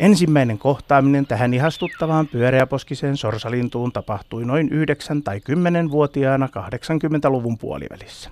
Ensimmäinen 0.00 0.58
kohtaaminen 0.58 1.26
tähän 1.26 1.54
ihastuttavaan 1.54 2.26
pyöreäposkiseen 2.26 3.16
sorsalintuun 3.16 3.92
tapahtui 3.92 4.44
noin 4.44 4.70
9- 4.70 4.72
tai 5.24 5.38
10-vuotiaana 5.38 6.46
80-luvun 6.46 7.58
puolivälissä. 7.58 8.30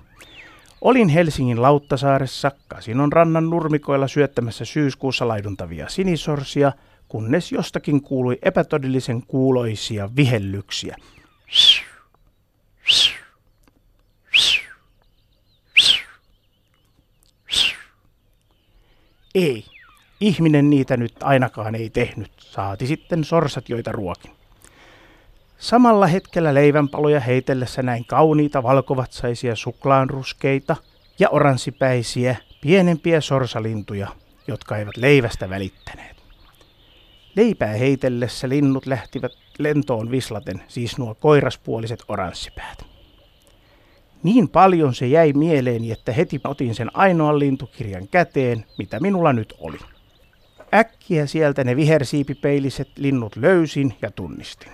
Olin 0.81 1.09
Helsingin 1.09 1.61
Lauttasaaressa 1.61 2.51
Kasinon 2.67 3.13
rannan 3.13 3.49
nurmikoilla 3.49 4.07
syöttämässä 4.07 4.65
syyskuussa 4.65 5.27
laiduntavia 5.27 5.89
sinisorsia, 5.89 6.71
kunnes 7.07 7.51
jostakin 7.51 8.01
kuului 8.01 8.37
epätodellisen 8.41 9.23
kuuloisia 9.27 10.09
vihellyksiä. 10.15 10.95
Ei, 19.35 19.65
ihminen 20.21 20.69
niitä 20.69 20.97
nyt 20.97 21.13
ainakaan 21.23 21.75
ei 21.75 21.89
tehnyt, 21.89 22.31
saati 22.39 22.87
sitten 22.87 23.23
sorsat, 23.23 23.69
joita 23.69 23.91
ruokin. 23.91 24.31
Samalla 25.57 26.07
hetkellä 26.07 26.53
leivänpaloja 26.53 27.19
heitellessä 27.19 27.83
näin 27.83 28.05
kauniita 28.05 28.63
valkovatsaisia 28.63 29.55
suklaanruskeita 29.55 30.75
ja 31.19 31.29
oranssipäisiä 31.29 32.35
pienempiä 32.61 33.21
sorsalintuja, 33.21 34.07
jotka 34.47 34.77
eivät 34.77 34.97
leivästä 34.97 35.49
välittäneet. 35.49 36.17
Leipää 37.35 37.73
heitellessä 37.73 38.49
linnut 38.49 38.85
lähtivät 38.85 39.31
lentoon 39.59 40.11
vislaten, 40.11 40.63
siis 40.67 40.97
nuo 40.97 41.15
koiraspuoliset 41.15 42.03
oranssipäät. 42.07 42.85
Niin 44.23 44.49
paljon 44.49 44.95
se 44.95 45.07
jäi 45.07 45.33
mieleeni, 45.33 45.91
että 45.91 46.11
heti 46.11 46.41
otin 46.43 46.75
sen 46.75 46.91
ainoan 46.93 47.39
lintukirjan 47.39 48.07
käteen, 48.07 48.65
mitä 48.77 48.99
minulla 48.99 49.33
nyt 49.33 49.53
oli. 49.59 49.77
Äkkiä 50.73 51.25
sieltä 51.25 51.63
ne 51.63 51.75
vihersiipipeiliset 51.75 52.89
linnut 52.97 53.35
löysin 53.35 53.93
ja 54.01 54.11
tunnistin. 54.11 54.71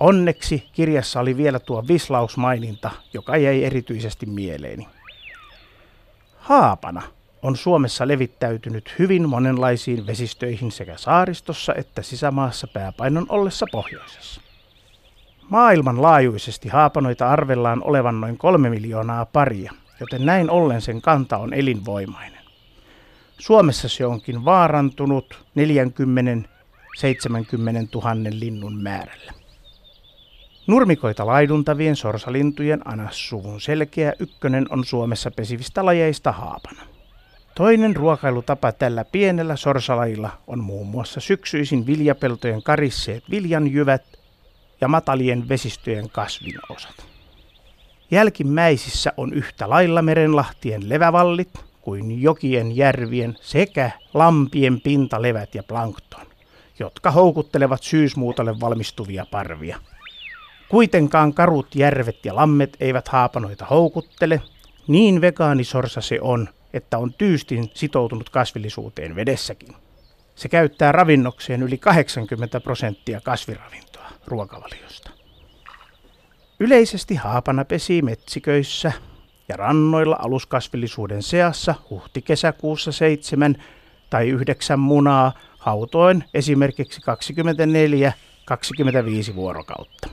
Onneksi 0.00 0.68
kirjassa 0.72 1.20
oli 1.20 1.36
vielä 1.36 1.58
tuo 1.58 1.84
vislausmaininta, 1.88 2.90
joka 3.12 3.36
jäi 3.36 3.64
erityisesti 3.64 4.26
mieleeni. 4.26 4.88
Haapana 6.36 7.02
on 7.42 7.56
Suomessa 7.56 8.08
levittäytynyt 8.08 8.94
hyvin 8.98 9.28
monenlaisiin 9.28 10.06
vesistöihin 10.06 10.72
sekä 10.72 10.96
saaristossa 10.96 11.74
että 11.74 12.02
sisämaassa 12.02 12.66
pääpainon 12.66 13.26
ollessa 13.28 13.66
pohjoisessa. 13.72 14.40
Maailmanlaajuisesti 15.48 16.68
haapanoita 16.68 17.30
arvellaan 17.30 17.82
olevan 17.82 18.20
noin 18.20 18.38
kolme 18.38 18.70
miljoonaa 18.70 19.26
paria, 19.26 19.72
joten 20.00 20.26
näin 20.26 20.50
ollen 20.50 20.80
sen 20.80 21.02
kanta 21.02 21.36
on 21.38 21.54
elinvoimainen. 21.54 22.33
Suomessa 23.38 23.88
se 23.88 24.06
onkin 24.06 24.44
vaarantunut 24.44 25.44
40-70 25.58 25.62
000 27.94 28.14
linnun 28.30 28.82
määrällä. 28.82 29.32
Nurmikoita 30.66 31.26
laiduntavien 31.26 31.96
sorsalintujen 31.96 32.88
anassuvun 32.88 33.60
selkeä 33.60 34.12
ykkönen 34.18 34.66
on 34.70 34.84
Suomessa 34.84 35.30
pesivistä 35.30 35.84
lajeista 35.84 36.32
haapana. 36.32 36.82
Toinen 37.54 37.96
ruokailutapa 37.96 38.72
tällä 38.72 39.04
pienellä 39.04 39.56
sorsalajilla 39.56 40.30
on 40.46 40.58
muun 40.58 40.86
muassa 40.86 41.20
syksyisin 41.20 41.86
viljapeltojen 41.86 42.62
karisseet 42.62 43.30
viljanjyvät 43.30 44.02
ja 44.80 44.88
matalien 44.88 45.48
vesistöjen 45.48 46.10
kasvinosat. 46.10 47.06
Jälkimmäisissä 48.10 49.12
on 49.16 49.32
yhtä 49.32 49.70
lailla 49.70 50.02
merenlahtien 50.02 50.88
levävallit 50.88 51.73
kuin 51.84 52.22
jokien, 52.22 52.76
järvien 52.76 53.36
sekä 53.40 53.90
lampien 54.14 54.80
pintalevät 54.80 55.54
ja 55.54 55.62
plankton, 55.62 56.26
jotka 56.78 57.10
houkuttelevat 57.10 57.82
syysmuutolle 57.82 58.60
valmistuvia 58.60 59.26
parvia. 59.30 59.80
Kuitenkaan 60.68 61.34
karut 61.34 61.74
järvet 61.74 62.24
ja 62.24 62.36
lammet 62.36 62.76
eivät 62.80 63.08
haapanoita 63.08 63.66
houkuttele, 63.70 64.42
niin 64.86 65.20
vegaanisorsa 65.20 66.00
se 66.00 66.18
on, 66.20 66.48
että 66.72 66.98
on 66.98 67.14
tyystin 67.14 67.70
sitoutunut 67.74 68.30
kasvillisuuteen 68.30 69.16
vedessäkin. 69.16 69.74
Se 70.34 70.48
käyttää 70.48 70.92
ravinnokseen 70.92 71.62
yli 71.62 71.78
80 71.78 72.60
prosenttia 72.60 73.20
kasviravintoa 73.20 74.10
ruokavaliosta. 74.26 75.10
Yleisesti 76.60 77.14
haapana 77.14 77.64
pesii 77.64 78.02
metsiköissä 78.02 78.92
ja 79.48 79.56
rannoilla 79.56 80.16
aluskasvillisuuden 80.18 81.22
seassa 81.22 81.74
huhti-kesäkuussa 81.90 82.92
seitsemän 82.92 83.56
tai 84.10 84.28
yhdeksän 84.28 84.80
munaa 84.80 85.32
hautoen 85.58 86.24
esimerkiksi 86.34 87.00
24-25 89.30 89.34
vuorokautta. 89.34 90.08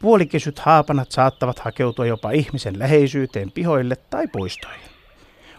Puolikesyt 0.00 0.58
haapanat 0.58 1.10
saattavat 1.10 1.58
hakeutua 1.58 2.06
jopa 2.06 2.30
ihmisen 2.30 2.78
läheisyyteen 2.78 3.50
pihoille 3.50 3.96
tai 3.96 4.26
puistoihin. 4.28 4.90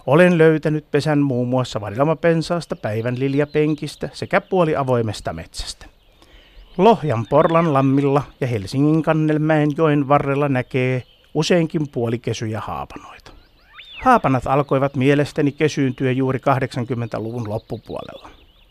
Olen 0.07 0.37
löytänyt 0.37 0.91
pesän 0.91 1.19
muun 1.19 1.47
muassa 1.47 1.81
varilamapensaasta, 1.81 2.75
päivän 2.75 3.19
liljapenkistä 3.19 4.09
sekä 4.13 4.41
puoliavoimesta 4.41 5.33
metsästä. 5.33 5.85
Lohjan 6.77 7.27
Porlan 7.27 7.73
lammilla 7.73 8.23
ja 8.41 8.47
Helsingin 8.47 9.03
Kannelmäen 9.03 9.69
joen 9.77 10.07
varrella 10.07 10.49
näkee 10.49 11.03
useinkin 11.35 11.87
puolikesyjä 11.87 12.59
haapanoita. 12.59 13.31
Haapanat 14.03 14.47
alkoivat 14.47 14.95
mielestäni 14.95 15.51
kesyyntyä 15.51 16.11
juuri 16.11 16.39
80-luvun 16.39 17.49
loppupuolella. 17.49 18.29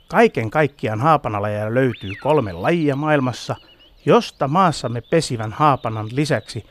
Kaiken 0.09 0.51
kaikkiaan 0.51 1.01
haapanalajeja 1.01 1.75
löytyy 1.75 2.13
kolme 2.23 2.53
lajia 2.53 2.97
maailmassa, 2.97 3.57
josta 4.07 4.49
maassamme 4.49 5.01
pesivän 5.01 5.53
haapanan 5.53 6.09
lisäksi 6.13 6.67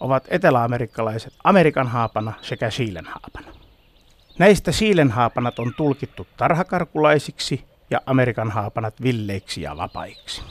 ovat 0.00 0.24
eteläamerikkalaiset 0.28 1.32
Amerikan 1.44 1.88
haapana 1.88 2.32
sekä 2.42 2.70
Siilen 2.70 3.06
haapana. 3.06 3.56
Näistä 4.38 4.72
siilenhaapanat 4.72 5.58
on 5.58 5.74
tulkittu 5.76 6.26
tarhakarkulaisiksi 6.36 7.64
ja 7.90 8.00
Amerikan 8.06 8.50
haapanat 8.50 9.02
villeiksi 9.02 9.62
ja 9.62 9.76
vapaiksi. 9.76 10.42